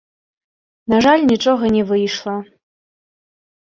[0.95, 2.37] На жаль, нічога не выйшла.